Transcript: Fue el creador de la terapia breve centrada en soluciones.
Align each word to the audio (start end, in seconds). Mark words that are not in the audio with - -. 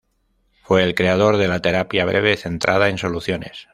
Fue 0.63 0.83
el 0.83 0.95
creador 0.95 1.37
de 1.37 1.47
la 1.47 1.61
terapia 1.61 2.05
breve 2.05 2.35
centrada 2.35 2.89
en 2.89 2.97
soluciones. 2.97 3.67